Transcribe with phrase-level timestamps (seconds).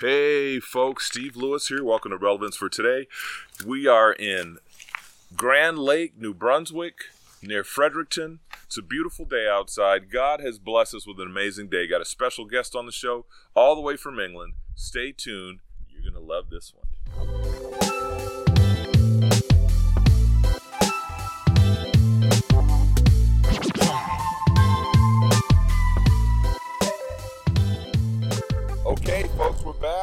[0.00, 1.82] Hey, folks, Steve Lewis here.
[1.82, 3.08] Welcome to Relevance for Today.
[3.66, 4.58] We are in
[5.34, 7.06] Grand Lake, New Brunswick,
[7.42, 8.38] near Fredericton.
[8.64, 10.08] It's a beautiful day outside.
[10.08, 11.88] God has blessed us with an amazing day.
[11.88, 13.26] Got a special guest on the show,
[13.56, 14.52] all the way from England.
[14.76, 15.58] Stay tuned.
[15.90, 17.87] You're going to love this one.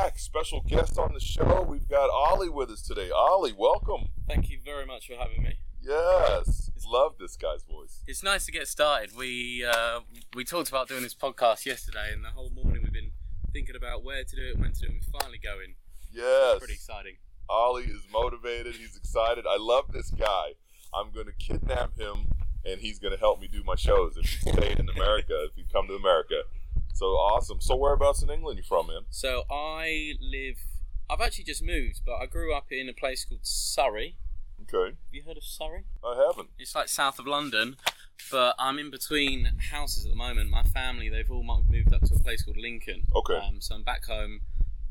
[0.06, 0.20] Back.
[0.20, 1.66] Special guest on the show.
[1.68, 3.10] We've got Olly with us today.
[3.10, 4.10] Olly, welcome.
[4.28, 5.57] Thank you very much for having me.
[5.82, 8.04] Yes, love this guy's voice.
[8.06, 9.18] It's nice to get started.
[9.18, 10.02] We uh,
[10.36, 13.14] we talked about doing this podcast yesterday, and the whole morning we've been
[13.52, 14.92] thinking about where to do it, when to do it.
[14.93, 15.74] We're finally going.
[16.12, 17.15] Yes, Pretty exciting.
[17.50, 18.76] Olly is motivated.
[18.76, 19.46] He's excited.
[19.50, 20.50] I love this guy.
[20.93, 22.28] I'm going to kidnap him,
[22.64, 25.34] and he's going to help me do my shows if you stay in America.
[25.50, 26.43] If you come to America,
[26.96, 27.60] so awesome.
[27.60, 29.02] So whereabouts in England you from, man?
[29.10, 30.58] So I live.
[31.10, 34.18] I've actually just moved, but I grew up in a place called Surrey.
[34.62, 35.84] Okay, Have you heard of Surrey?
[36.04, 36.50] I haven't.
[36.58, 37.76] It's like south of London,
[38.32, 40.50] but I'm in between houses at the moment.
[40.50, 43.04] My family, they've all moved up to a place called Lincoln.
[43.14, 43.36] Okay.
[43.36, 44.42] Um, so I'm back home.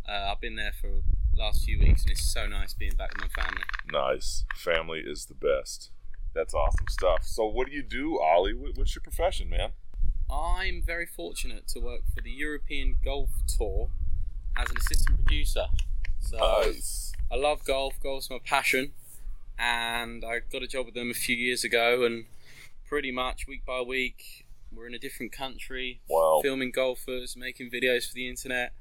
[0.06, 0.89] Uh, I've been there for
[1.33, 3.62] the last few weeks, and it's so nice being back with my family.
[3.91, 4.44] Nice.
[4.55, 5.91] Family is the best.
[6.34, 7.24] That's awesome stuff.
[7.24, 8.52] So what do you do, Olly?
[8.52, 9.72] What's your profession, man?
[10.30, 13.91] I'm very fortunate to work for the European Golf Tour
[14.56, 15.67] as an assistant producer.
[16.20, 17.12] So Nice.
[17.30, 17.94] I love golf.
[18.03, 18.92] Golf's my passion,
[19.58, 22.05] and I got a job with them a few years ago.
[22.05, 22.27] And
[22.86, 26.41] pretty much week by week, we're in a different country, Wow.
[26.42, 28.72] filming golfers, making videos for the internet,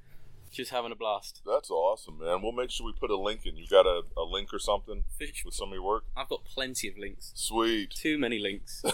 [0.54, 1.42] just having a blast.
[1.46, 2.42] That's awesome, man.
[2.42, 3.58] We'll make sure we put a link in.
[3.58, 6.04] You got a, a link or something Fish- with some of your work?
[6.16, 7.32] I've got plenty of links.
[7.36, 7.92] Sweet.
[7.92, 8.84] Too many links.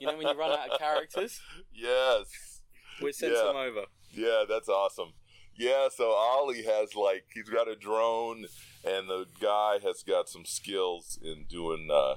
[0.00, 1.40] You know when you run out of characters,
[1.72, 2.60] yes.
[3.02, 3.42] we send Yeah.
[3.44, 3.84] some over.
[4.12, 5.12] Yeah, that's awesome.
[5.56, 8.46] Yeah, so Ollie has like he's got a drone,
[8.84, 12.16] and the guy has got some skills in doing uh,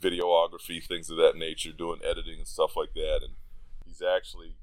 [0.00, 3.20] videography, things of that nature, doing editing and stuff like that.
[3.22, 3.34] And
[3.86, 4.56] he's actually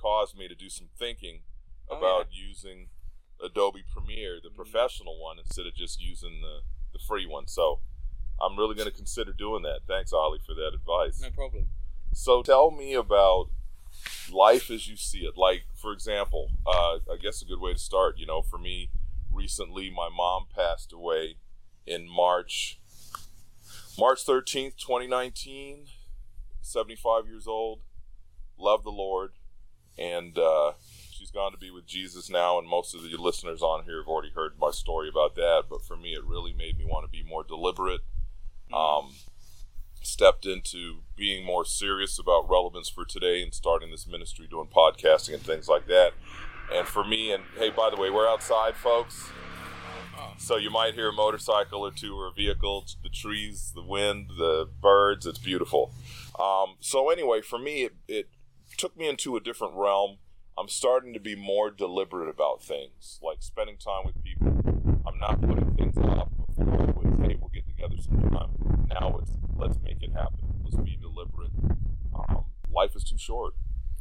[0.00, 1.40] caused me to do some thinking
[1.88, 2.88] Oh, about using
[3.44, 6.60] Adobe Premiere, the professional one, instead of just using the
[6.92, 7.46] the free one.
[7.46, 7.80] So
[8.40, 9.80] I'm really going to consider doing that.
[9.86, 11.20] Thanks, Olly, for that advice.
[11.22, 11.66] No problem.
[12.12, 13.50] So tell me about
[14.30, 15.36] life as you see it.
[15.36, 18.90] Like, for example, uh, I guess a good way to start, you know, for me,
[19.30, 21.36] recently my mom passed away
[21.86, 22.80] in March,
[23.98, 25.86] March 13th, 2019,
[26.60, 27.80] 75 years old,
[28.58, 29.32] love the Lord,
[29.96, 30.72] and uh,
[31.16, 32.58] she's gone to be with Jesus now.
[32.58, 35.64] And most of the listeners on here have already heard my story about that.
[35.68, 38.00] But for me, it really made me want to be more deliberate.
[38.72, 39.14] Um,
[40.02, 45.34] stepped into being more serious about relevance for today and starting this ministry, doing podcasting
[45.34, 46.12] and things like that.
[46.72, 49.30] And for me, and hey, by the way, we're outside, folks.
[50.38, 54.30] So you might hear a motorcycle or two or a vehicle, the trees, the wind,
[54.38, 55.26] the birds.
[55.26, 55.92] It's beautiful.
[56.38, 58.28] Um, so anyway, for me, it, it
[58.76, 60.18] took me into a different realm.
[60.58, 64.48] I'm starting to be more deliberate about things, like spending time with people.
[65.06, 68.86] I'm not putting things off before it was, hey, we'll get together sometime.
[68.88, 70.38] Now it's let's make it happen.
[70.64, 71.50] Let's be deliberate.
[72.14, 73.52] Um, life is too short.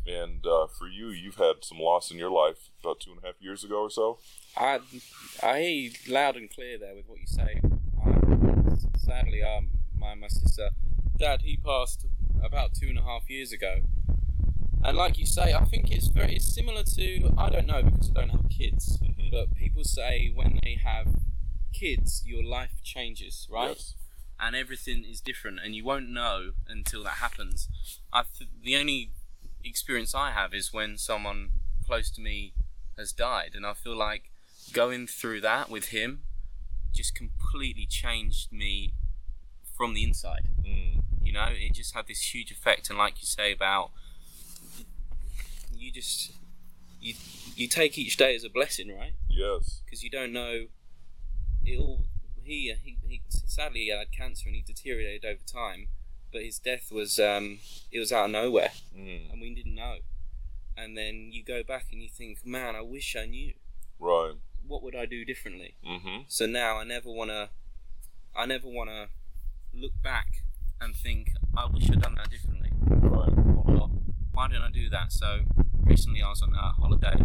[0.08, 3.26] And uh, for you, you've had some loss in your life about two and a
[3.26, 4.20] half years ago or so.
[4.56, 4.80] I
[5.44, 7.60] I hear you loud and clear there with what you say.
[8.06, 10.70] Um, sadly, um, my my sister,
[11.18, 12.06] dad, he passed
[12.42, 13.82] about two and a half years ago.
[14.86, 18.12] And like you say, I think it's very it's similar to I don't know because
[18.12, 19.32] I don't have kids, Mhm.
[19.32, 21.08] but people say when they have
[21.74, 23.70] kids, your life changes, right?
[23.78, 23.96] Yes.
[24.38, 27.70] and everything is different, and you won't know until that happens.
[28.12, 29.12] I th- the only
[29.64, 31.52] experience I have is when someone
[31.88, 32.52] close to me
[32.98, 34.30] has died, and I feel like
[34.74, 36.26] going through that with him
[36.94, 38.94] just completely changed me
[39.78, 40.50] from the inside.
[40.62, 41.04] Mm.
[41.24, 43.92] You know, it just had this huge effect, and like you say about
[45.86, 46.32] you just
[47.00, 47.14] you
[47.56, 49.14] you take each day as a blessing, right?
[49.30, 49.82] Yes.
[49.86, 50.66] because you don't know
[51.66, 52.06] it'll
[52.44, 55.88] he, he he sadly he had cancer and he deteriorated over time
[56.32, 57.60] but his death was um
[57.92, 59.32] it was out of nowhere Mm.
[59.32, 59.98] and we didn't know
[60.78, 63.54] and then you go back and you think man i wish i knew
[64.00, 64.34] Right.
[64.68, 66.24] what would i do differently Mm-hmm.
[66.28, 67.50] so now i never want to
[68.36, 69.08] i never want to
[69.74, 70.44] look back
[70.80, 73.34] and think i wish i'd done that differently Right.
[73.66, 73.90] or
[74.34, 75.40] why didn't i do that so
[75.86, 77.16] recently i was on a holiday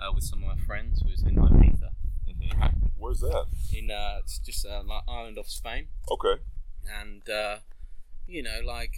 [0.00, 1.90] uh, with some of my friends who was in ibiza
[2.28, 2.86] Mm-hmm.
[2.96, 3.46] Where's that?
[3.76, 6.40] in uh, it's just uh, like island off Spain, Okay.
[7.00, 7.58] and uh,
[8.26, 8.94] you know, like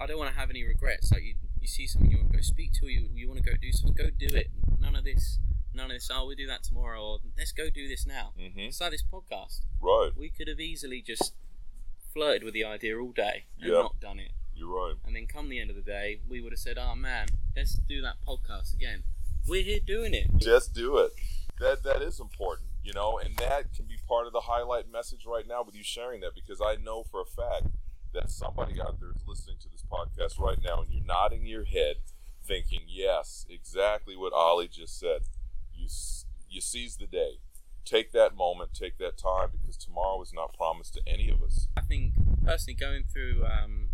[0.00, 1.12] I don't want to have any regrets.
[1.12, 3.42] Like you, you see something you want to go speak to, or you you want
[3.44, 4.48] to go do something, go do it.
[4.80, 5.38] None of this
[5.74, 6.10] None of this.
[6.12, 8.32] Oh, we do that tomorrow, or let's go do this now.
[8.36, 9.60] hmm It's like this podcast.
[9.80, 10.10] Right.
[10.16, 11.34] We could have easily just
[12.12, 13.82] flirted with the idea all day and Yeah.
[13.82, 14.32] not done it.
[14.60, 14.94] You're right.
[15.06, 17.72] And then come the end of the day, we would have said, "Oh man, let's
[17.88, 19.04] do that podcast again."
[19.48, 20.36] We're here doing it.
[20.36, 21.12] Just do it.
[21.58, 25.24] That that is important, you know, and that can be part of the highlight message
[25.26, 27.74] right now with you sharing that because I know for a fact
[28.12, 31.64] that somebody out there is listening to this podcast right now and you're nodding your
[31.64, 31.96] head
[32.44, 35.22] thinking, "Yes, exactly what Olly just said."
[35.72, 35.88] You
[36.50, 37.38] you seize the day.
[37.86, 41.66] Take that moment, take that time because tomorrow is not promised to any of us.
[41.78, 42.12] I think
[42.44, 43.89] personally, going through um,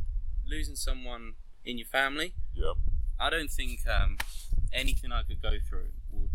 [0.48, 1.34] losing someone
[1.64, 2.72] in your family, Yeah.
[3.18, 4.18] I don't think um,
[4.72, 6.30] anything I could go through would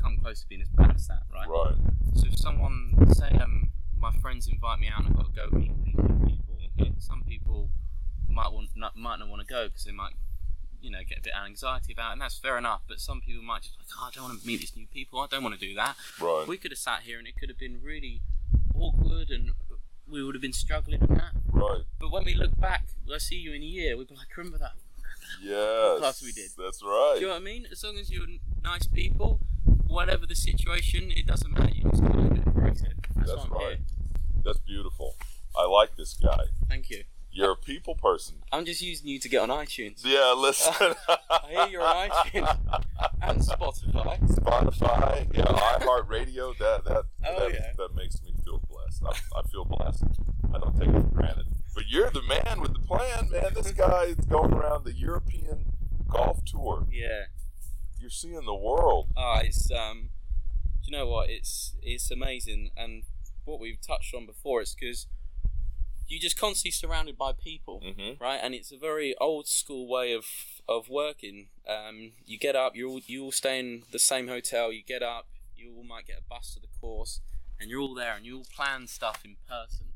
[0.00, 1.48] come close to being as bad as that, right?
[1.48, 1.74] Right.
[2.14, 5.58] So if someone, say, um, my friends invite me out and I've got to go
[5.58, 7.70] meet these new people, some people
[8.28, 10.12] might want not, might not want to go because they might,
[10.80, 12.82] you know, get a bit of anxiety about it, and that's fair enough.
[12.88, 14.86] But some people might just be like, oh, I don't want to meet these new
[14.86, 15.20] people.
[15.20, 15.96] I don't want to do that.
[16.20, 16.44] Right.
[16.46, 18.22] We could have sat here and it could have been really
[18.74, 19.50] awkward and
[20.08, 21.32] we would have been struggling and that.
[21.56, 21.82] Right.
[21.98, 24.58] But when we look back, I see you in a year, we'd be like, remember
[24.58, 24.72] that?
[25.42, 25.98] Yes.
[26.00, 26.50] Class we did.
[26.58, 27.14] That's right.
[27.16, 27.66] Do you know what I mean?
[27.72, 28.26] As long as you're
[28.62, 29.40] nice people,
[29.86, 31.72] whatever the situation, it doesn't matter.
[31.74, 32.92] You just gotta embrace it.
[33.16, 33.60] That's, That's right.
[33.68, 33.78] here.
[34.44, 35.16] That's beautiful.
[35.56, 36.44] I like this guy.
[36.68, 37.04] Thank you.
[37.32, 38.36] You're a people person.
[38.52, 40.02] I'm just using you to get on iTunes.
[40.04, 40.72] Yeah, listen.
[41.30, 42.80] I hear you're on iTunes
[43.22, 44.18] and Spotify.
[44.34, 46.56] Spotify, yeah, iHeartRadio.
[46.58, 47.72] That that Oh, that, yeah.
[47.76, 49.02] that makes me feel blessed.
[49.34, 50.04] I, I feel blessed.
[50.54, 51.45] I don't take it for granted.
[51.88, 53.52] You're the man with the plan, man.
[53.54, 55.66] This guy is going around the European
[56.08, 56.86] golf tour.
[56.90, 57.26] Yeah.
[58.00, 59.08] You're seeing the world.
[59.16, 60.10] Ah, it's um.
[60.82, 61.30] Do you know what?
[61.30, 63.04] It's it's amazing, and
[63.44, 65.06] what we've touched on before is because
[66.08, 67.82] you're just constantly surrounded by people.
[67.84, 68.22] Mm-hmm.
[68.22, 68.40] right?
[68.42, 70.24] And it's a very old school way of
[70.68, 71.48] of working.
[71.68, 74.72] Um, you get up, you all you all stay in the same hotel.
[74.72, 77.20] You get up, you all might get a bus to the course,
[77.60, 79.86] and you're all there, and you all plan stuff in person.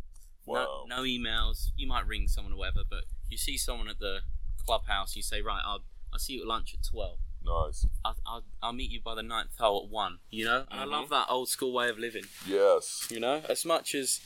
[0.47, 0.85] Wow.
[0.89, 1.69] No, no emails.
[1.77, 4.21] You might ring someone or whatever, but you see someone at the
[4.65, 5.15] clubhouse.
[5.17, 5.83] You say, right, I'll
[6.13, 7.19] I'll see you at lunch at twelve.
[7.43, 7.87] Nice.
[8.05, 10.19] I'll, I'll, I'll meet you by the ninth hole at one.
[10.31, 10.83] You know, and Mhm.
[10.83, 12.25] I love that old school way of living.
[12.47, 13.09] Yes.
[13.11, 14.21] You know, as much as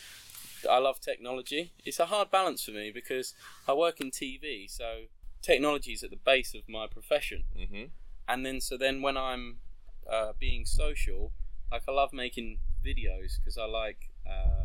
[0.68, 3.34] I love technology, it's a hard balance for me because
[3.68, 5.02] I work in TV, so
[5.42, 7.44] technology is at the base of my profession.
[7.56, 7.84] Mm-hmm.
[8.26, 9.58] And then, so then when I'm
[10.10, 11.32] uh, being social,
[11.70, 14.10] like I love making videos because I like.
[14.26, 14.64] Uh,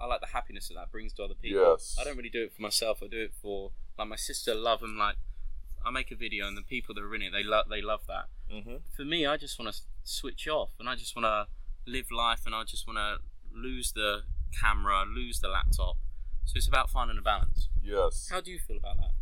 [0.00, 1.62] I like the happiness that that brings to other people.
[1.72, 1.96] Yes.
[2.00, 3.02] I don't really do it for myself.
[3.02, 4.54] I do it for like my sister.
[4.54, 4.96] Love them.
[4.98, 5.16] Like
[5.84, 7.66] I make a video, and the people that are in it, they love.
[7.68, 8.76] They love that Mm-hmm.
[8.94, 11.46] for me, I just want to switch off and I just want to
[11.90, 13.16] live life and I just want to
[13.50, 14.24] lose the
[14.60, 15.96] camera, lose the laptop.
[16.44, 17.68] So it's about finding a balance.
[17.82, 18.28] Yes.
[18.30, 19.12] How do you feel about that?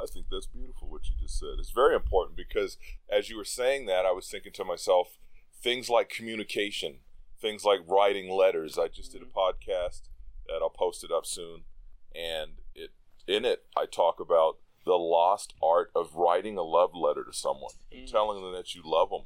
[0.00, 1.58] I think that's beautiful what you just said.
[1.58, 2.76] It's very important because
[3.10, 5.18] as you were saying that, I was thinking to myself,
[5.60, 6.98] things like communication,
[7.40, 8.78] things like writing letters.
[8.78, 9.38] I just did a mm-hmm.
[9.38, 10.02] podcast
[10.46, 11.62] that I'll post it up soon,
[12.14, 12.90] and it
[13.26, 17.74] in it I talk about the lost art of writing a love letter to someone
[17.92, 18.10] and Mm.
[18.10, 19.24] telling them that you love them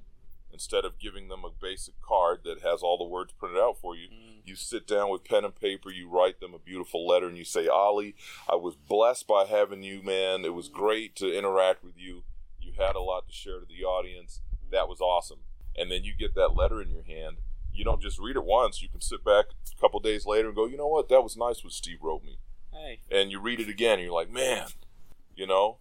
[0.52, 3.94] instead of giving them a basic card that has all the words printed out for
[3.94, 4.08] you.
[4.08, 4.42] Mm.
[4.44, 7.44] You sit down with pen and paper, you write them a beautiful letter, and you
[7.44, 8.16] say, Olly,
[8.48, 10.44] I was blessed by having you, man.
[10.44, 10.72] It was mm.
[10.72, 12.24] great to interact with you.
[12.60, 14.40] You had a lot to share to the audience.
[14.70, 15.40] That was awesome.
[15.76, 17.38] And then you get that letter in your hand.
[17.72, 18.82] You don't just read it once.
[18.82, 21.08] You can sit back a couple days later and go, you know what?
[21.08, 22.38] That was nice what Steve wrote me.
[22.72, 24.68] Hey, And you read it again, and you're like, man,
[25.34, 25.78] you know?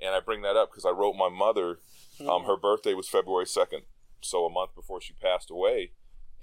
[0.00, 1.78] And I bring that up because I wrote my mother
[2.28, 3.82] um, her birthday was February 2nd,
[4.20, 5.92] so a month before she passed away.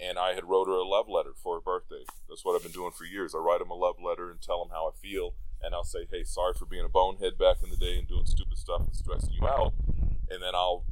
[0.00, 2.04] And I had wrote her a love letter for her birthday.
[2.28, 3.34] That's what I've been doing for years.
[3.34, 5.34] I write them a love letter and tell them how I feel.
[5.60, 8.26] And I'll say, hey, sorry for being a bonehead back in the day and doing
[8.26, 9.74] stupid stuff and stressing you out.
[10.30, 10.84] And then I'll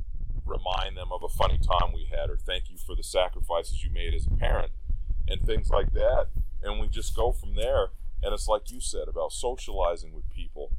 [0.46, 3.90] remind them of a funny time we had or thank you for the sacrifices you
[3.90, 4.72] made as a parent
[5.28, 6.28] and things like that.
[6.62, 7.88] And we just go from there.
[8.22, 10.72] And it's like you said about socializing with people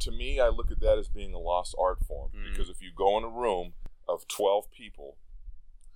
[0.00, 2.50] to me, I look at that as being a lost art form Mm.
[2.50, 3.72] because if you go in a room
[4.08, 5.16] of 12 people,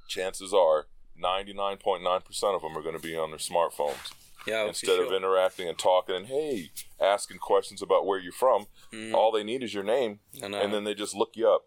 [0.09, 0.87] chances are
[1.19, 4.12] 99.9% of them are going to be on their smartphones
[4.47, 8.66] yeah, instead of interacting and talking and, hey, asking questions about where you're from.
[8.92, 9.12] Mm.
[9.14, 11.66] All they need is your name, and then they just look you up.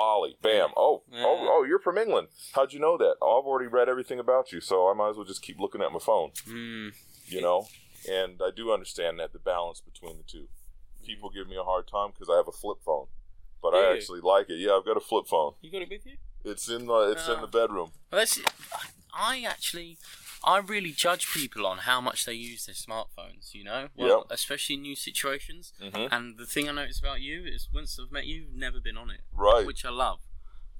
[0.00, 0.70] Olly, bam.
[0.76, 1.24] Oh, Yeah.
[1.26, 2.28] oh, oh, you're from England.
[2.54, 3.16] How'd you know that?
[3.20, 5.82] Oh, I've already read everything about you, so I might as well just keep looking
[5.82, 6.92] at my phone Mm,
[7.26, 7.66] you know
[8.08, 10.48] and i do understand that the balance between the two
[11.04, 13.06] people give me a hard time because i have a flip phone
[13.62, 15.90] but Do i actually like it yeah i've got a flip phone you got it
[15.90, 16.16] with you?
[16.42, 17.40] it's in the it's in Ah.
[17.42, 18.40] the bedroom Well, that's,
[19.14, 19.98] I actually,
[20.42, 23.52] I really judge people on how much they use their smartphones.
[23.54, 24.26] You know, well, Yep.
[24.30, 25.72] especially in new situations.
[25.80, 26.08] Mhm.
[26.10, 28.96] And the thing I notice about you is, once I've met you, you've never been
[28.96, 30.20] on it, right which I love.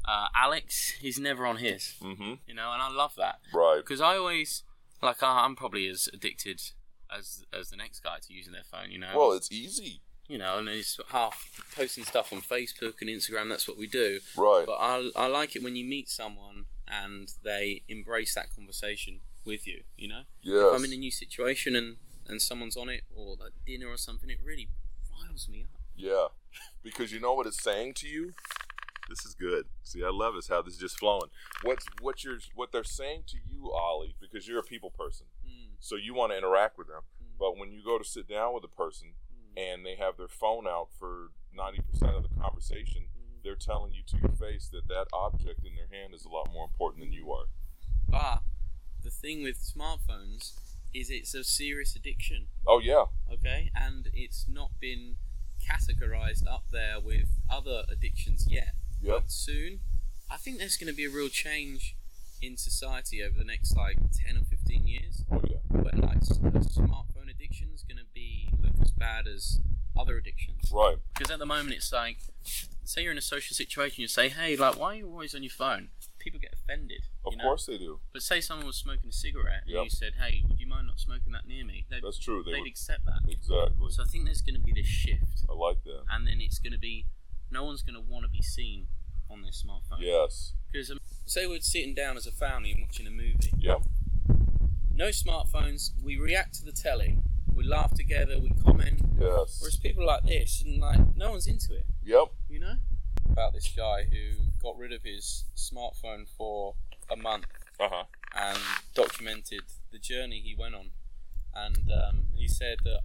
[0.06, 1.94] uh, Alex, he's never on his.
[2.00, 2.34] Mm-hmm.
[2.46, 3.76] You know, and I love that Right.
[3.76, 4.64] because I always
[5.02, 6.62] like I'm probably as addicted
[7.10, 8.90] as as the next guy to using their phone.
[8.90, 9.12] You know.
[9.14, 10.00] Well, it's easy.
[10.26, 13.48] you know, and it's half posting stuff on Facebook and Instagram.
[13.48, 14.20] That's what we do.
[14.36, 14.64] Right.
[14.64, 19.20] But I, I like it when you meet someone and they embrace that conversation
[19.50, 19.82] with you.
[19.96, 20.64] You know, Yes.
[20.68, 21.96] if I'm in a new situation and
[22.28, 24.68] and someone's on it or like dinner or something, it really
[25.10, 25.80] riles me up.
[25.96, 26.28] Yeah,
[26.82, 28.32] because you know what it's saying to you.
[29.08, 29.64] This is good.
[29.82, 31.30] See, I love this how this is just flowing.
[31.62, 35.70] What's what you're what they're saying to you, Olly, because you're a people person, Mm,
[35.80, 37.02] so you want to interact with them.
[37.20, 37.38] Mm.
[37.38, 40.28] But when you go to sit down with a person mm, and they have their
[40.28, 43.42] phone out for ninety percent of the conversation, mm.
[43.42, 46.48] they're telling you to your face that that object in their hand is a lot
[46.52, 47.46] more important than you are.
[48.08, 48.42] But
[49.02, 50.52] the thing with smartphones
[50.94, 52.46] is it's a serious addiction.
[52.66, 55.16] Oh yeah, okay, and it's not been
[55.60, 58.74] categorized up there with other addictions yet.
[59.00, 59.80] yep, But soon,
[60.30, 61.96] I think there's going to be a real change
[62.42, 65.24] in society over the next like 10 or 15 years.
[65.30, 69.60] Oh yeah, where like smartphone addiction is going to be look as bad as
[69.98, 70.70] other addictions.
[70.72, 72.18] Right, because at the moment it's like
[72.84, 75.44] say you're in a social situation you say hey like why are you always on
[75.44, 75.90] your phone
[76.70, 77.44] offended of you know?
[77.44, 78.00] course they do.
[78.12, 79.76] but say someone was smoking a cigarette Yep.
[79.76, 82.42] and you said hey would you mind not smoking that near me they'd, That's true.
[82.44, 83.90] They they'd would, accept that exactly.
[83.90, 86.02] so I think there's going to be this shift, I like that.
[86.10, 87.06] and then it's going to be
[87.50, 88.86] no one's going to want to be seen
[89.28, 90.00] on their smartphone.
[90.00, 90.54] Yes.
[90.72, 93.82] Because um, say we're sitting down as a family and watching a movie, Yep.
[94.94, 95.90] no smartphones.
[96.02, 97.18] We react to the telly,
[97.52, 99.02] we laugh together, we comment.
[99.20, 99.58] Yes.
[99.60, 102.28] Whereas people like this, and like no one's into it, Yep.
[102.48, 102.74] you know.
[103.30, 106.74] About this guy who got rid of his smartphone for
[107.10, 107.46] a month
[107.78, 108.04] Uh huh.
[108.34, 108.58] and
[108.94, 109.62] documented
[109.92, 110.90] the journey he went on.
[111.54, 113.00] And um, he said that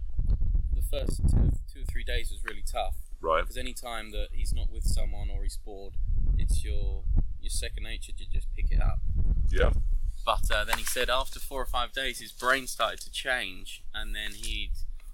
[0.74, 3.40] the first two, two or three days was really tough Right.
[3.42, 5.94] because any time that he's not with someone or he's bored,
[6.38, 7.02] it's your
[7.40, 8.98] your second nature to just pick it up.
[9.50, 9.70] Yeah.
[10.24, 13.82] But uh, then he said after four or five days, his brain started to change,
[13.94, 14.72] and then he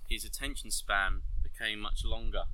[0.08, 2.44] his attention span became much longer.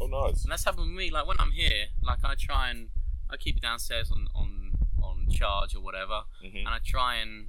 [0.00, 0.42] Oh, nice.
[0.42, 1.10] And that's happened with me.
[1.10, 2.88] Like when I'm here, like I try and
[3.30, 4.72] I keep it downstairs on on
[5.02, 7.48] on charge or whatever, hmm and I try and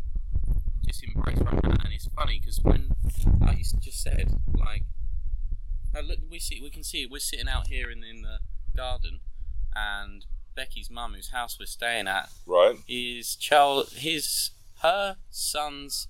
[0.85, 1.59] just embrace where I'm.
[1.83, 2.95] And it's funny because when,
[3.41, 4.83] like you just said, like,
[5.95, 7.11] uh, look, we see, we can see it.
[7.11, 8.39] We're sitting out here in in the
[8.75, 9.21] garden,
[9.75, 10.25] and
[10.55, 12.77] Becky's mum, whose house we're staying at, Right.
[12.87, 16.07] is child, his, her son's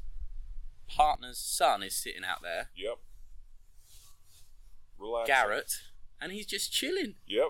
[0.88, 2.98] partner's son is sitting out there, Yep.
[5.00, 5.28] Relax.
[5.28, 5.72] Garrett,
[6.22, 7.16] and he's just chilling.
[7.28, 7.50] Yep.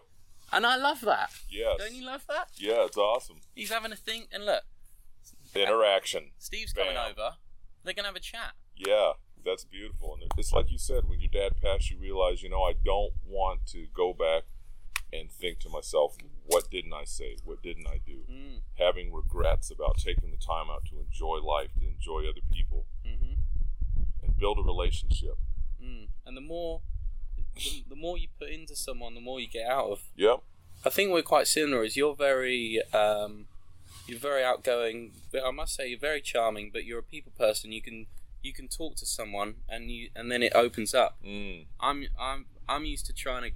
[0.52, 1.32] And I love that.
[1.50, 1.76] Yes.
[1.80, 2.50] Don't you love that?
[2.58, 3.38] Yeah, it's awesome.
[3.56, 4.64] He's having a think, and look,
[5.56, 6.32] Interaction.
[6.38, 7.36] Steve's coming over.
[7.84, 8.54] They're gonna have a chat.
[8.76, 10.18] Yeah, that's beautiful.
[10.20, 13.14] And it's like you said, when your dad passed, you realize, you know, I don't
[13.26, 14.44] want to go back
[15.14, 17.38] and think to myself, what didn't I say?
[17.46, 18.24] What didn't I do?
[18.30, 18.62] Mm.
[18.78, 23.36] Having regrets about taking the time out to enjoy life, to enjoy other people, hmm
[24.22, 25.38] and build a relationship.
[25.82, 26.08] Mm.
[26.26, 26.82] And the more,
[27.56, 30.02] the, the more you put into someone, the more you get out of.
[30.16, 30.42] Yep.
[30.86, 31.84] I think we're quite similar.
[31.84, 33.46] Is you're very, um,
[34.08, 35.12] you're very outgoing.
[35.32, 36.70] But I must say you're very charming.
[36.72, 37.72] But you're a people person.
[37.72, 38.08] You can
[38.42, 41.18] you can talk to someone, and you and then it opens up.
[41.26, 41.66] Mm.
[41.80, 43.52] I'm I'm I'm used to trying to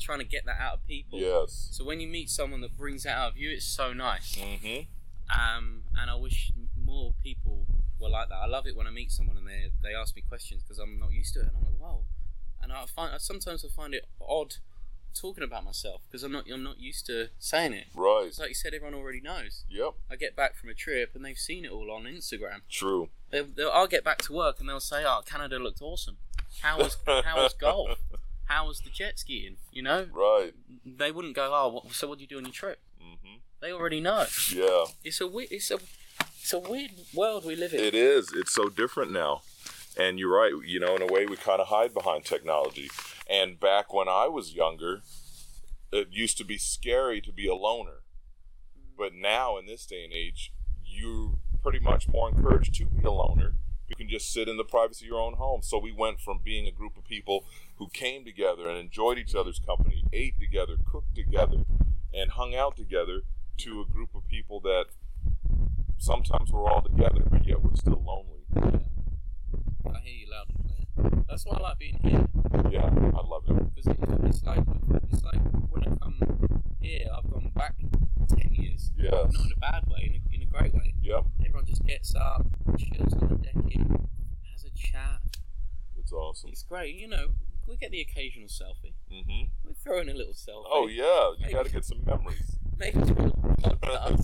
[0.00, 1.18] trying to get that out of people.
[1.18, 1.68] Yes.
[1.72, 4.36] So when you meet someone that brings that out of you, it's so nice.
[4.36, 4.82] Mm-hmm.
[5.30, 7.66] Um, and I wish more people
[7.98, 8.36] were like that.
[8.36, 10.98] I love it when I meet someone and they they ask me questions because I'm
[10.98, 12.00] not used to it, and I'm like, wow.
[12.62, 14.56] And I find sometimes I find it odd
[15.14, 17.86] talking about myself because I'm not I'm not used to saying it.
[17.94, 18.24] Right.
[18.26, 19.64] It's like you said, everyone already knows.
[19.68, 19.94] Yep.
[20.10, 22.60] I get back from a trip and they've seen it all on Instagram.
[22.68, 23.08] True.
[23.30, 26.16] They, they'll, I'll get back to work and they'll say, "Oh, Canada looked awesome.
[26.62, 27.98] How was how was golf?
[28.46, 29.56] How was the jet skiing?
[29.72, 30.52] You know." Right.
[30.84, 33.36] They wouldn't go, "Oh, what, so what do you do on your trip?" Mm-hmm.
[33.60, 34.26] They already know.
[34.52, 34.84] Yeah.
[35.02, 35.78] It's a it's a
[36.40, 37.80] it's a weird world we live in.
[37.80, 38.32] It is.
[38.34, 39.42] It's so different now.
[39.96, 40.52] And you're right.
[40.64, 42.90] You know, in a way, we kind of hide behind technology.
[43.30, 45.02] And back when I was younger,
[45.92, 48.02] it used to be scary to be a loner.
[48.96, 50.52] But now, in this day and age,
[50.84, 53.54] you're pretty much more encouraged to be a loner.
[53.88, 55.62] You can just sit in the privacy of your own home.
[55.62, 57.44] So we went from being a group of people
[57.76, 61.64] who came together and enjoyed each other's company, ate together, cooked together,
[62.12, 63.22] and hung out together,
[63.56, 64.86] to a group of people that
[65.98, 68.80] sometimes we're all together, but yet we're still lonely.
[69.86, 70.58] I hear you loud and
[71.12, 71.24] clear.
[71.28, 72.26] That's why I like being here
[72.70, 73.74] Yeah, I love it.
[73.74, 74.58] because it, it's like
[75.12, 76.18] it's like when I come
[76.80, 77.74] here, I've gone back
[78.28, 79.10] ten years, Yeah.
[79.10, 80.94] not in a bad way, in a, in a great way.
[81.02, 81.24] Yep.
[81.40, 82.46] Everyone just gets up,
[82.78, 84.08] chills on the decking,
[84.52, 85.20] has a chat.
[85.96, 86.50] It's awesome.
[86.52, 87.28] It's great, you know.
[87.66, 88.94] We get the occasional selfie.
[89.10, 90.66] Mm hmm We're throwing a little selfie.
[90.70, 92.56] Oh yeah, you got to get some memories.
[92.78, 92.98] Maybe
[93.62, 94.20] podcast.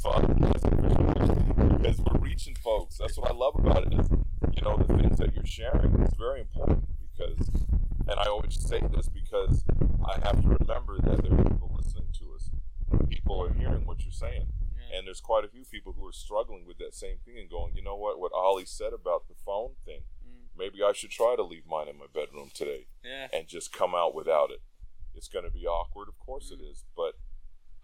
[1.81, 2.97] because we're reaching folks.
[2.99, 3.99] That's what I love about it.
[3.99, 4.09] Is,
[4.53, 7.49] you know, the things that you're sharing is very important because,
[8.09, 9.65] and I always say this because
[10.05, 12.51] I have to remember that there are people listening to us.
[13.09, 14.47] People are hearing what you're saying.
[14.77, 14.99] Yeah.
[14.99, 17.75] And there's quite a few people who are struggling with that same thing and going,
[17.77, 20.49] you know what, what Olly said about the phone thing, Mm.
[20.57, 23.29] maybe I should try to leave mine in my bedroom today Yeah.
[23.33, 24.61] and just come out without it.
[25.15, 27.15] It's going to be awkward, of course it is, but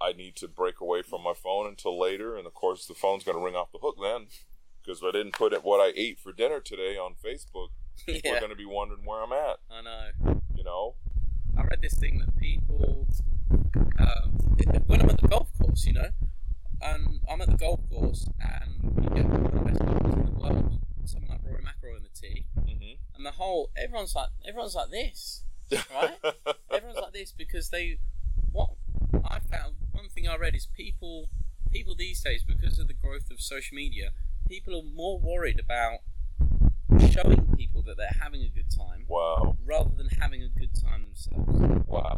[0.01, 3.25] I need to break away from my phone until later, and of course the phone's
[3.25, 4.27] going to ring off the hook then,
[4.83, 7.69] because I didn't put it what I ate for dinner today on Facebook.
[8.07, 10.41] People are going to be wondering where I'm at, I know.
[10.55, 10.95] you know.
[11.59, 13.07] I read this thing that people,
[13.99, 14.31] um,
[14.87, 16.11] when I'm at the golf course, you know,
[16.83, 20.25] and I'm at the golf course, and you get one of the best golfers in
[20.27, 22.95] the world, someone like Rory McIlroy on the tee, Mm-hmm.
[23.17, 25.45] and the whole everyone's like everyone's like this,
[25.95, 26.19] right?
[26.71, 27.99] everyone's like this because they
[28.53, 28.71] what
[29.25, 31.29] I found one thing I read is people
[31.71, 34.11] people these days because of the growth of social media,
[34.49, 35.99] people are more worried about
[37.11, 41.05] showing people that they're having a good time wow, rather than having a good time
[41.05, 41.85] themselves.
[41.87, 42.17] wow.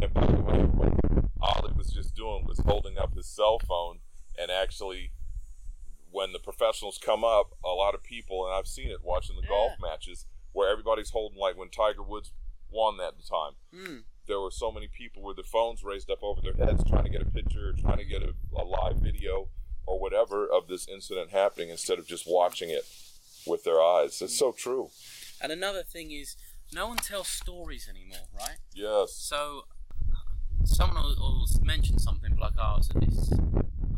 [0.00, 0.92] And by the way, what
[1.40, 3.98] Olly was just doing was holding up his cell phone,
[4.38, 5.12] and actually,
[6.10, 9.46] when the professionals come up, a lot of people, and I've seen it watching the
[9.46, 12.30] golf matches, where everybody's holding like when Tiger Woods
[12.70, 13.52] won that time.
[13.74, 14.02] Mm.
[14.26, 17.10] There were so many people with their phones raised up over their heads trying to
[17.10, 19.48] get a picture, trying to get a, a live video
[19.86, 22.84] or whatever of this incident happening instead of just watching it
[23.46, 24.20] with their eyes.
[24.20, 24.90] It's so true.
[25.40, 26.36] And another thing is,
[26.72, 28.56] no one tells stories anymore, right?
[28.74, 29.12] Yes.
[29.12, 29.62] So,
[30.64, 33.30] someone will, will mention something like, "Oh, so this,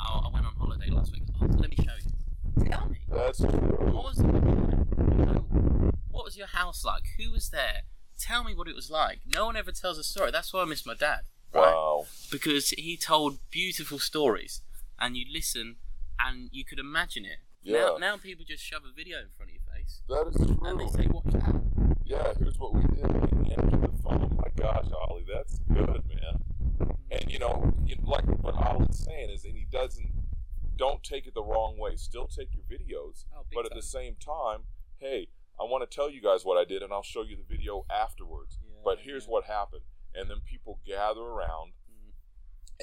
[0.00, 1.22] oh, I went on holiday last week.
[1.40, 2.66] Oh, let me show you.
[2.70, 3.90] Tell me, That's what true.
[3.92, 4.18] was?
[4.18, 7.04] You know, what was your house like?
[7.18, 7.82] Who was there?
[8.18, 9.20] Tell me what it was like.
[9.26, 10.30] No one ever tells a story.
[10.30, 11.20] That's why I miss my dad,
[11.52, 11.72] right?
[11.72, 12.06] Wow.
[12.30, 14.60] Because he told beautiful stories,
[14.98, 15.76] and you listen,
[16.18, 17.38] and you could imagine it.
[17.64, 17.98] Now, Yeah.
[17.98, 20.58] now people just shove a video in front of your face, That is true.
[20.66, 21.02] and they true.
[21.02, 23.06] say, "Watch that." Yeah, here's what we did.
[23.38, 24.22] We answered the phone.
[24.24, 26.96] Oh my gosh, Olly, that's good, man.
[27.10, 30.10] And you know, like what Olly's saying is, and he doesn't.
[30.76, 31.96] Don't take it the wrong way.
[31.96, 33.78] Still take your videos, Oh, big but at time.
[33.78, 34.64] the same time,
[34.98, 35.28] hey,
[35.60, 37.84] I want to tell you guys what I did, and I'll show you the video
[37.90, 38.58] afterwards.
[38.62, 39.30] Yeah, but here's yeah.
[39.30, 39.82] what happened,
[40.14, 42.12] and then people gather around, Mm.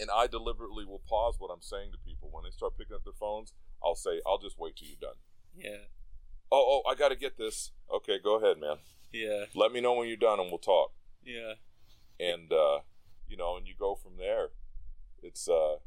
[0.01, 3.03] and I deliberately will pause what I'm saying to people when they start picking up
[3.03, 3.53] their phones.
[3.83, 5.19] I'll say, "I'll just wait till you're done."
[5.55, 5.85] Yeah,
[6.51, 7.71] Oh, oh, I got to get this.
[7.91, 8.77] Okay, go ahead, man.
[9.11, 10.91] yeah, Let me know when you're done, and we'll talk
[11.23, 11.53] yeah.
[12.19, 12.79] and uh,
[13.27, 14.49] you know, and you go from there.
[15.23, 15.77] It's uh,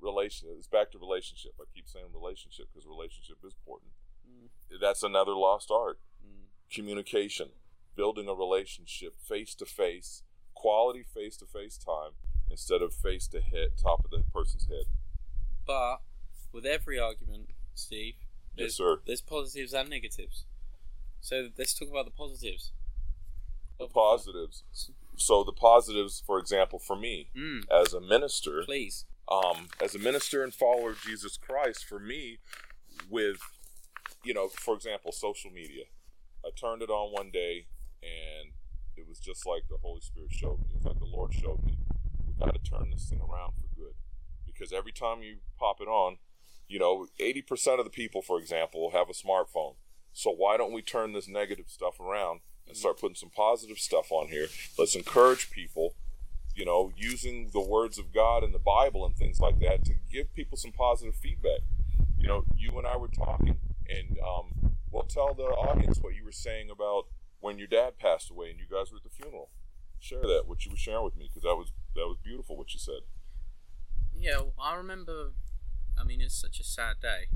[0.00, 0.48] relation.
[0.58, 1.52] It's back to relationship.
[1.60, 3.92] I keep saying relationship because relationship is important.
[4.26, 4.80] Mm.
[4.80, 6.00] That's another lost art.
[6.72, 6.74] Mm.
[6.74, 7.48] Communication,
[7.96, 10.22] building a relationship face to face,
[10.54, 12.12] quality face to face time
[12.50, 14.84] instead of face to head, top of the person's head.
[15.66, 15.98] But
[16.52, 18.14] with every argument, Steve,
[18.56, 19.00] there's, Yes, sir.
[19.06, 20.44] there's positives and negatives.
[21.20, 22.72] So let's talk about the positives.
[23.78, 24.62] The positives.
[25.16, 29.04] So the positives, for example, for me Mm, as a minister, please.
[29.28, 32.38] um, as a minister and follower of Jesus Christ, for me,
[33.08, 33.38] with,
[34.24, 35.84] you know, for example, social media,
[36.44, 37.66] I turned it on one day
[38.02, 38.52] and
[38.96, 40.74] it was just like the Holy Spirit showed me.
[40.76, 41.78] It's like the Lord showed me.
[42.26, 43.94] We got to turn this thing around for good.
[44.46, 46.18] Because every time you pop it on,
[46.68, 49.74] you know, 80% of the people, for example, have a smartphone.
[50.12, 54.12] So why don't we turn this negative stuff around and start putting some positive stuff
[54.12, 54.48] on here?
[54.78, 55.94] Let's encourage people
[56.54, 59.94] you know, using the words of God and the Bible and things like that to
[60.10, 61.60] give people some positive feedback.
[62.18, 63.56] You know, you and I were talking,
[63.88, 64.61] and um,
[64.92, 67.06] well, tell the audience what you were saying about
[67.40, 69.50] when your dad passed away and you guys were at the funeral.
[69.98, 72.72] Share that, what you were sharing with me, because that was that was beautiful what
[72.74, 73.02] you said.
[74.16, 75.30] Yeah, well, I remember.
[75.98, 77.26] I mean, it's such a sad day,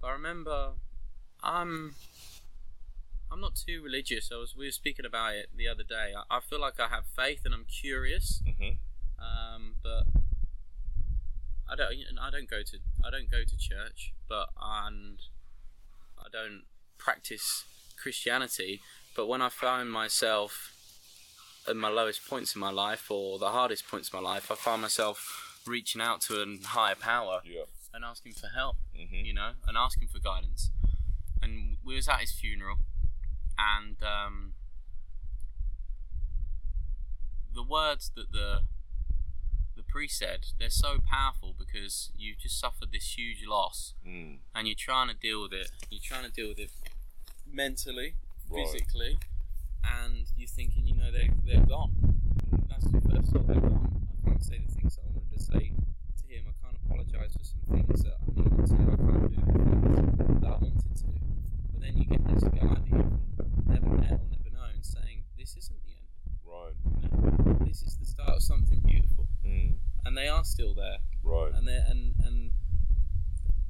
[0.00, 0.72] but I remember.
[1.42, 1.94] I'm.
[3.30, 4.30] I'm not too religious.
[4.32, 4.54] I was.
[4.56, 6.12] We were speaking about it the other day.
[6.16, 8.76] I, I feel like I have faith and I'm curious, Mm-hmm.
[9.24, 10.04] um, but
[11.70, 11.94] I don't.
[12.20, 12.78] I don't go to.
[13.04, 15.18] I don't go to church, but and
[16.18, 16.62] I don't
[17.02, 17.64] practice
[18.00, 18.80] Christianity.
[19.16, 20.72] But when I find myself
[21.68, 24.54] at my lowest points in my life or the hardest points in my life, I
[24.54, 27.62] find myself reaching out to a higher power Yeah.
[27.94, 29.24] and asking for help, Mm-hmm.
[29.26, 30.70] you know, and asking for guidance.
[31.40, 32.78] And we was at his funeral,
[33.58, 34.54] and um,
[37.54, 38.62] the words that the
[39.74, 44.38] the priest said they're so powerful because you've just suffered this huge loss, Mm.
[44.54, 45.70] and you're trying to deal with it.
[45.90, 46.70] You're trying to deal with it
[47.52, 48.14] mentally,
[48.48, 48.66] Right.
[48.66, 49.18] physically,
[49.84, 51.92] and you're thinking, you know, they're they're gone.
[52.68, 53.46] That's the first thought.
[53.46, 54.08] They're gone.
[54.24, 56.44] I can't say the things that I wanted to say to him.
[56.48, 58.74] I can't apologise for some things that I needed to.
[58.74, 61.04] I can't do the things that I wanted to.
[61.72, 65.56] But then you get this guy that you've never met or never known saying, "This
[65.56, 66.08] isn't the end.
[66.44, 66.74] Right.
[67.02, 69.74] You know, this is the start of something beautiful." Mm.
[70.04, 70.98] And they are still there.
[71.22, 71.52] Right.
[71.54, 72.52] And they and and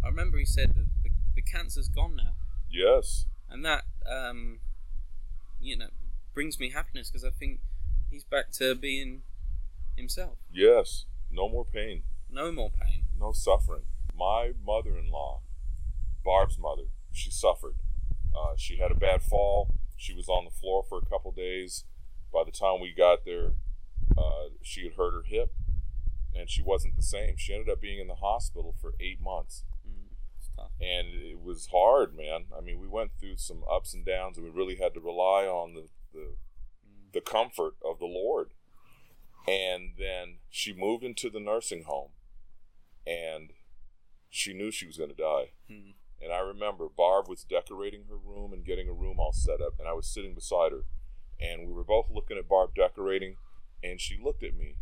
[0.03, 2.35] I remember he said that the, the cancer's gone now,
[2.69, 3.27] Yes.
[3.53, 4.59] And that um,
[5.61, 5.89] you know
[6.35, 7.61] brings me happiness because I think
[8.11, 9.23] he's back to being
[9.97, 10.39] himself.
[10.51, 11.05] Yes.
[11.31, 12.03] No more pain.
[12.31, 13.05] No more pain.
[13.19, 13.83] No suffering.
[14.17, 15.41] My mother-in-law,
[16.25, 17.77] Barb's mother, she suffered.
[18.35, 19.75] Uh, she had a bad fall.
[19.97, 21.85] She was on the floor for a couple days.
[22.33, 23.53] By the time we got there,
[24.17, 25.53] uh, she had hurt her hip,
[26.35, 27.37] and she wasn't the same.
[27.37, 29.65] She ended up being in the hospital for eight months.
[30.63, 32.47] Mm, it's and it was hard, man.
[32.57, 35.45] I mean, we went through some ups and downs, and we really had to rely
[35.45, 36.35] on the the,
[37.13, 38.51] the comfort of the Lord.
[39.49, 42.11] And then she moved into the nursing home,
[43.07, 43.53] and
[44.31, 45.53] she knew she was going to die.
[45.71, 45.95] Mm.
[46.23, 49.75] And I remember Barb was decorating her room and getting a room all set up,
[49.81, 50.85] and I was sitting beside her,
[51.41, 53.35] and we were both looking at Barb decorating,
[53.83, 54.77] and she looked at me,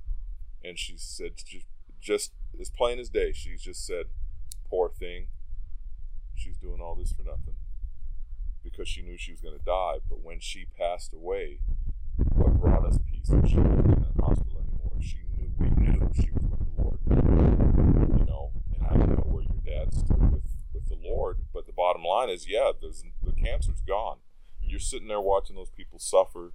[0.62, 1.66] and she said, just,
[1.98, 4.06] just as plain as day, she just said,
[4.68, 5.28] "Poor thing,
[6.40, 7.56] she's doing all this for nothing,"
[8.62, 9.98] because she knew she was going to die.
[10.08, 11.60] But when she passed away,
[12.34, 14.92] what brought us peace was she wasn't in that hospital anymore.
[15.00, 16.98] She knew we knew she was with the Lord.
[17.08, 21.66] You know, and I don't know where your dad stood with with the Lord, but
[21.66, 24.18] the bottom line is, yeah, there's the cancer's gone.
[24.60, 26.52] You're sitting there watching those people suffer,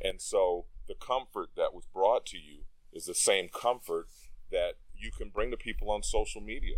[0.00, 4.08] and so the comfort that was brought to you is the same comfort
[4.50, 6.76] that you can bring to people on social media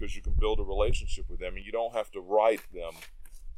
[0.00, 2.92] because you can build a relationship with them, and you don't have to write them.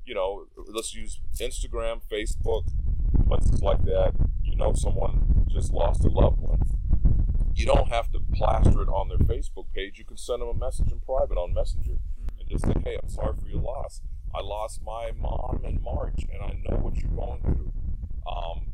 [0.04, 2.64] You know, let's use Instagram, Facebook,
[3.28, 4.12] places like that.
[4.42, 6.60] You know, someone just lost a loved one.
[7.54, 9.98] You don't have to plaster it on their Facebook page.
[9.98, 11.98] You can send them a message in private on Messenger
[12.38, 14.00] and just say, "Hey, I'm sorry for your loss.
[14.34, 17.72] I lost my mom in March, and I know what you're going through.
[18.26, 18.72] Um,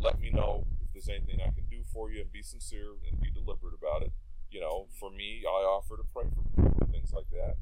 [0.00, 3.20] let me know if there's anything I can do for you, and be sincere and
[3.20, 4.12] be deliberate about it.
[4.50, 7.56] You know, for me, I offer to pray for people things like that,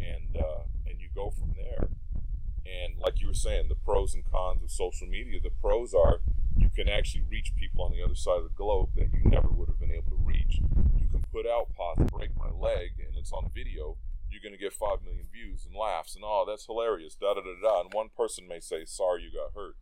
[0.00, 1.88] and uh, and you go from there.
[2.64, 5.40] And like you were saying, the pros and cons of social media.
[5.42, 6.20] The pros are
[6.56, 9.48] you can actually reach people on the other side of the globe that you never
[9.48, 10.60] would have been able to reach.
[10.96, 13.96] You can put out pause, break my leg, and it's on video.
[14.30, 17.40] You're going to get 5 million views and laughs, and oh, that's hilarious, da da
[17.40, 17.80] da da.
[17.80, 19.76] And one person may say, sorry you got hurt.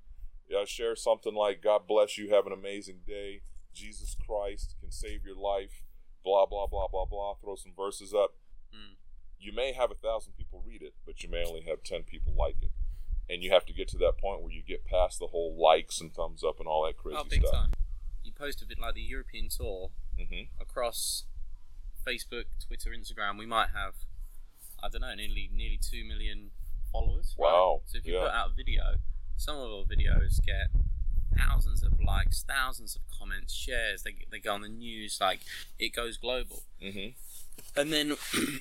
[0.48, 3.40] Yeah, share something like, God bless you, have an amazing day.
[3.74, 5.82] Jesus Christ can save your life,
[6.26, 7.34] blah, blah, blah, blah, blah.
[7.40, 8.34] Throw some verses up.
[8.74, 8.96] Mm.
[9.38, 12.34] You may have a thousand people read it, but you may only have 10 people
[12.36, 12.72] like it.
[13.30, 16.00] And you have to get to that point where you get past the whole likes
[16.00, 17.54] and thumbs up and all that crazy Oh, big stuff.
[17.54, 17.72] time.
[18.24, 21.24] You post a bit like the European tour hmm across
[22.06, 23.38] Facebook, Twitter, Instagram.
[23.38, 23.94] We might have,
[24.82, 26.50] I don't know, nearly nearly two million
[26.92, 27.34] followers.
[27.38, 27.44] right?
[27.52, 28.22] Wow, So if you yeah.
[28.22, 28.82] put out a video,
[29.36, 30.70] some of our videos get
[31.36, 34.02] thousands of likes, thousands of comments, shares.
[34.02, 35.18] They they go on the news.
[35.20, 35.40] Like
[35.78, 36.62] it goes global.
[36.80, 37.08] hmm
[37.76, 38.16] And then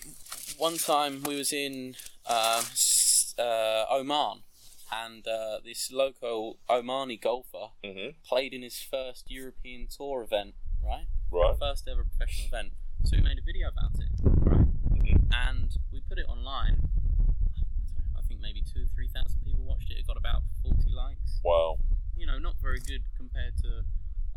[0.57, 1.95] one time we was in
[2.27, 4.43] s- uh, Oman,
[4.91, 11.07] and uh, this local Omani golfer hmm played in his first European Tour event, right?
[11.31, 11.55] Right.
[11.59, 12.73] First ever professional event.
[13.03, 14.67] So we made a video about it, right?
[14.95, 15.17] Mhm.
[15.31, 16.77] And we put it online.
[16.79, 19.97] I know, I think maybe two, three thousand people watched it.
[19.99, 21.39] It got about forty likes.
[21.43, 21.77] Wow.
[22.15, 23.83] You know, not very good compared to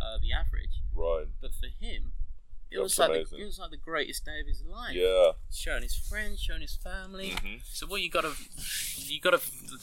[0.01, 0.83] uh, the average.
[0.95, 1.27] Right.
[1.41, 2.13] But for him,
[2.71, 3.39] it That's was like amazing.
[3.39, 4.95] the, it was like the greatest day of his life.
[4.95, 5.33] Yeah.
[5.53, 7.31] Showing his friends, showing his family.
[7.31, 8.33] hmm So what you gotta,
[8.97, 9.41] you gotta,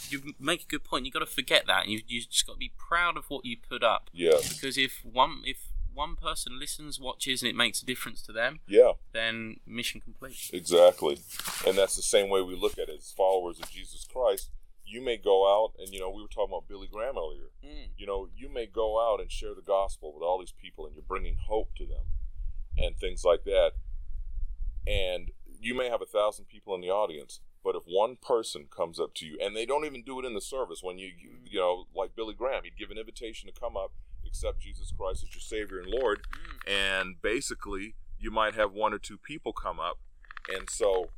[0.10, 1.06] you make a good point.
[1.06, 3.84] You gotta forget that, and you you just gotta be proud of what you put
[3.84, 4.10] up.
[4.14, 4.38] Yeah.
[4.48, 5.58] Because if one if
[5.94, 8.92] one person listens, watches, and it makes a difference to them, Yeah.
[9.14, 10.50] then mission complete.
[10.52, 11.18] Exactly.
[11.66, 14.50] And that's the same way we look at it as followers of Jesus Christ.
[14.86, 17.50] You may go out and, you know, we were talking about Billy Graham earlier.
[17.63, 17.89] Mm.
[17.98, 20.95] You know, you may go out and share the gospel with all these people and
[20.95, 22.06] you're bringing hope to them
[22.78, 23.71] and things like that.
[24.88, 29.00] And you may have a thousand people in the audience, but if one person comes
[29.00, 31.30] up to you and they don't even do it in the service, when you, you,
[31.43, 33.91] you know, like Billy Graham, he'd give an invitation to come up,
[34.26, 36.19] accept Jesus Christ as your Savior and Lord,
[36.67, 36.71] Mm.
[36.71, 39.98] and basically you might have one or two people come up
[40.48, 41.10] and so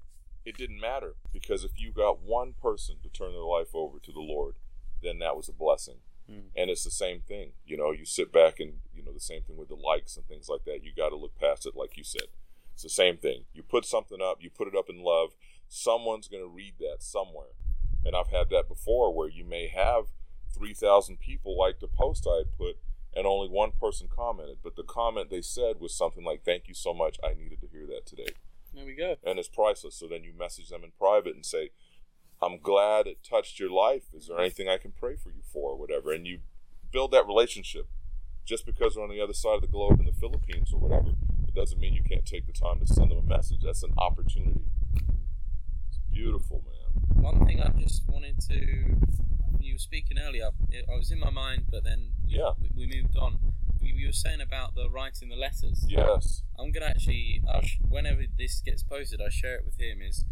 [0.48, 4.14] it didn't matter because if you got one person to turn their life over to
[4.14, 4.56] the lord
[5.04, 5.98] then that was a blessing.
[6.30, 6.50] Mm.
[6.58, 9.44] and it's the same thing you know you sit back and you know the same
[9.44, 11.96] thing with the likes and things like that you got to look past it like
[11.96, 12.28] you said.
[12.74, 15.36] It's the same thing you put something up you put it up in love
[15.70, 17.56] someone's going to read that somewhere.
[18.06, 20.06] And i've had that before where you may have
[20.54, 22.78] 3000 people like the post i had put
[23.16, 26.74] and only one person commented but the comment they said was something like thank you
[26.74, 28.34] so much i needed to hear that today
[28.78, 29.16] There we go.
[29.26, 29.96] and it's priceless.
[29.96, 31.72] So then you message them in private and say,
[32.42, 34.14] "I'm glad it touched your life.
[34.14, 36.42] Is there anything I can pray for you for, or whatever?" And you
[36.92, 37.88] build that relationship.
[38.46, 41.10] Just because they're on the other side of the globe in the Philippines or whatever,
[41.48, 43.62] it doesn't mean you can't take the time to send them a message.
[43.64, 44.62] That's an opportunity.
[45.90, 47.24] It's beautiful, man.
[47.24, 48.98] One thing I just wanted to.
[49.60, 50.52] You were speaking earlier.
[50.90, 52.54] I was in my mind, but then Yeah.
[52.76, 53.54] we moved on.
[53.96, 55.86] We were saying about the writing the letters.
[55.88, 56.44] Yes.
[56.60, 60.02] I'm gonna actually, sh- whenever this gets posted, I share it with him.
[60.02, 60.26] Is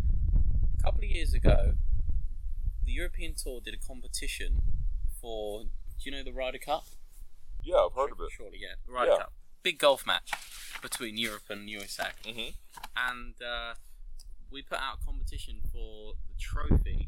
[0.80, 1.74] a couple of years ago,
[2.84, 4.62] the European Tour did a competition
[5.22, 5.64] for.
[5.64, 5.70] Do
[6.10, 6.86] you know the Ryder Cup?
[7.64, 8.30] Yeah, I've heard of it.
[8.36, 9.18] Surely, yeah, the Ryder Yeah.
[9.18, 9.34] Cup.
[9.64, 10.32] Big golf match
[10.82, 12.50] between Europe and USA, Mm-hmm.
[12.96, 13.74] and uh,
[14.52, 17.08] we put out a competition for the trophy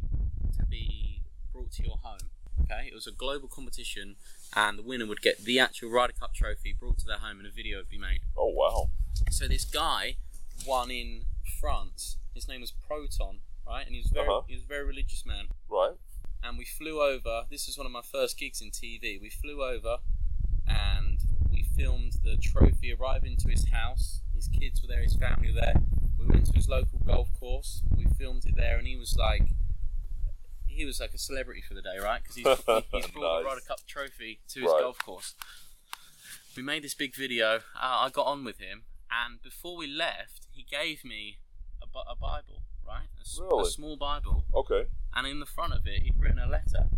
[0.57, 1.21] to be
[1.53, 2.29] brought to your home.
[2.63, 4.15] Okay, it was a global competition,
[4.55, 7.47] and the winner would get the actual Ryder Cup trophy brought to their home, and
[7.47, 8.21] a video would be made.
[8.35, 8.89] Oh wow.
[9.31, 10.17] So this guy
[10.65, 11.25] won in
[11.61, 12.17] France.
[12.33, 13.85] His name was Proton, right?
[13.85, 14.41] And he was very Uh-huh.
[14.47, 15.45] he was a very religious man.
[15.69, 15.95] Right.
[16.43, 17.45] And we flew over.
[17.49, 19.19] This was one of my first gigs in TV.
[19.19, 19.97] We flew over,
[20.67, 24.21] and we filmed the trophy arriving to his house.
[24.35, 25.01] His kids were there.
[25.03, 25.81] His family were there.
[26.19, 27.81] We went to his local golf course.
[27.95, 29.43] We filmed it there, and he was like.
[30.77, 32.21] He was like a celebrity for the day, right?
[32.21, 33.45] Because he's, he- he's brought the Nice.
[33.45, 34.81] Ryder Cup trophy to his Right.
[34.81, 35.33] golf course
[36.55, 37.57] we made this big video.
[37.75, 41.37] Uh, I got on with him, and before we left, he gave me
[41.83, 43.05] a, a Bible, right?
[43.19, 43.69] A, Really?
[43.69, 44.85] small Bible, Okay.
[45.15, 46.89] and in the front of it, he'd written a letter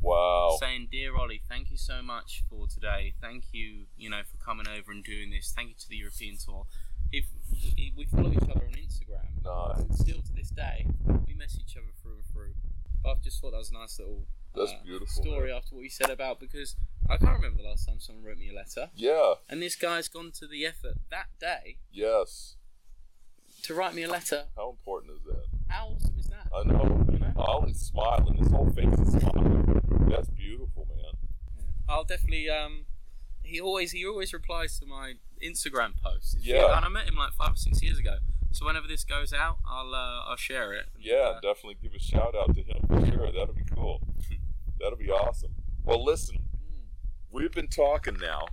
[0.00, 0.56] Wow.
[0.60, 3.14] saying, "Dear Olly, thank you so much for today.
[3.20, 5.52] Thank you, you know, for coming over and doing this.
[5.54, 6.66] Thank you to the European tour."
[7.12, 7.22] He,
[7.76, 9.44] he, we follow each other on Instagram.
[9.44, 9.98] Nice.
[10.00, 10.86] Still to this day,
[11.28, 12.13] we mess each other through.
[13.04, 15.82] But I just thought that was a nice little That's uh, beautiful, story after what
[15.84, 16.74] you said about because
[17.08, 18.90] I can't remember the last time someone wrote me a letter.
[18.96, 19.34] Yeah.
[19.48, 22.56] And this guy's gone to the effort that day Yes.
[23.64, 24.44] to write me a letter.
[24.56, 25.44] How important is that?
[25.68, 26.48] How awesome is that?
[26.54, 27.04] I know.
[27.12, 27.32] You know?
[27.36, 28.36] Olly's smiling.
[28.38, 29.82] His whole face is smiling.
[30.08, 31.14] That's beautiful, man.
[31.88, 32.48] I'll definitely.
[32.48, 32.86] Um,
[33.42, 36.36] he always he always replies to my Instagram posts.
[36.40, 36.76] Yeah.
[36.76, 38.16] and I met him like five or six years ago.
[38.54, 40.86] So whenever this goes out, I'll uh, I'll share it.
[40.94, 43.32] And, Yeah, uh, definitely give a shout out to him for sure.
[43.32, 44.00] That'll be cool.
[44.80, 45.56] That'll be awesome.
[45.84, 46.38] Well, listen,
[47.32, 48.46] we've been talking now,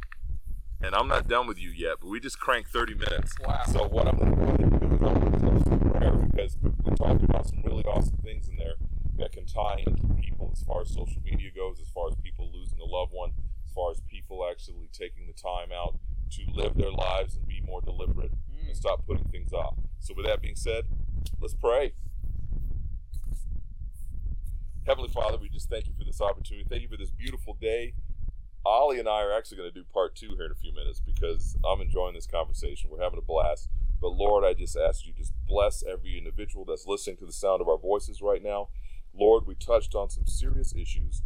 [0.82, 3.36] and I'm not done with you yet, but we just cranked 30 minutes.
[3.46, 3.62] Wow.
[3.68, 5.94] So what I'm going to go ahead and do is I'm going to close with
[5.94, 8.74] prayer because we talked about some really awesome things in there
[9.20, 12.50] that can tie into people as far as social media goes, as far as people
[12.52, 13.34] losing a loved one,
[13.68, 16.00] as far as people actually taking the time out
[16.32, 18.32] to live their lives and be more deliberate
[18.68, 18.76] and mm.
[18.76, 19.76] stop putting things off.
[20.02, 20.86] So with that being said,
[21.40, 21.94] let's pray.
[24.88, 26.66] Heavenly Father, we just thank you for this opportunity.
[26.68, 27.94] Thank you for this beautiful day.
[28.66, 31.00] Olly and I are actually going to do part two here in a few minutes
[31.00, 32.90] because I'm enjoying this conversation.
[32.90, 33.70] We're having a blast.
[34.02, 37.62] But Lord, I just ask you just bless every individual that's listening to the sound
[37.62, 38.70] of our voices right now.
[39.14, 41.22] Lord, we touched on some serious issues.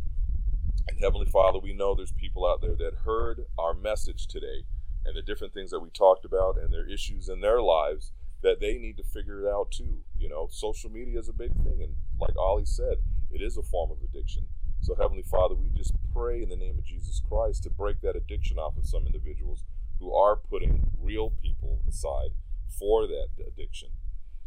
[0.88, 4.65] And Heavenly Father, we know there's people out there that heard our message today
[5.05, 8.59] and the different things that we talked about and their issues in their lives that
[8.59, 10.03] they need to figure it out too.
[10.17, 11.81] You know, social media is a big thing.
[11.81, 12.97] And like Olly said,
[13.31, 14.47] it is a form of addiction.
[14.81, 18.15] So, Heavenly Father, we just pray in the name of Jesus Christ to break that
[18.15, 19.63] addiction off of some individuals
[19.99, 22.31] who are putting real people aside
[22.77, 23.89] for that addiction.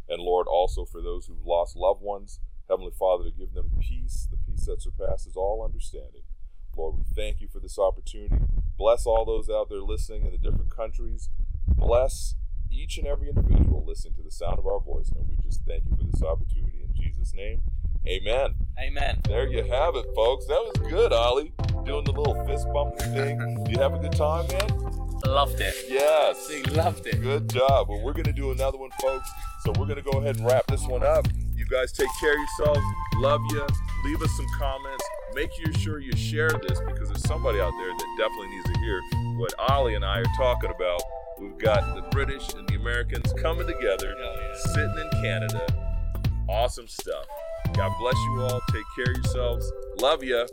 [0.07, 4.27] And Lord, also for those who've lost loved ones, Heavenly Father, to give them peace,
[4.29, 6.21] the peace that surpasses all understanding.
[6.77, 8.35] Lord, we thank you for this opportunity.
[8.77, 11.29] Bless all those out there listening in the different countries.
[11.75, 12.35] Bless
[12.71, 15.09] each and every individual listening to the sound of our voice.
[15.09, 16.83] And we just thank you for this opportunity.
[16.83, 17.61] In Jesus' name,
[18.07, 18.55] amen.
[18.79, 19.19] Amen.
[19.27, 20.45] There you have it, folks.
[20.47, 21.51] That was good, Olly.
[21.85, 23.67] Doing the little fist bumping thing.
[23.69, 24.69] You have a good time, man?
[25.25, 25.75] Loved it.
[25.89, 26.47] Yes.
[26.47, 27.21] See, loved it.
[27.21, 27.89] Good job.
[27.89, 29.29] Well, we're going to do another one, folks.
[29.63, 31.27] So we're going to go ahead and wrap this one up.
[31.55, 32.81] You guys take care of yourselves.
[33.15, 33.67] Love you.
[34.05, 35.03] Leave us some comments.
[35.33, 39.01] Make sure you share this because there's somebody out there that definitely needs to hear
[39.37, 41.01] what Olly and I are talking about.
[41.39, 44.53] We've got the British and the Americans coming together, yeah.
[44.55, 45.65] sitting in Canada.
[46.49, 47.25] Awesome stuff.
[47.73, 48.59] God bless you all.
[48.71, 49.71] Take care of yourselves.
[50.01, 50.45] Love you.